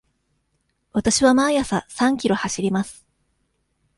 [0.93, 3.05] わたしは毎朝三キロ走ります。